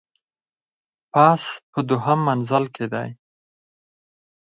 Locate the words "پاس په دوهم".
1.11-2.19